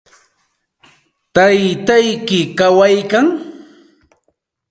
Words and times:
¿Taytayki 1.35 2.39
kawaykan? 2.57 3.27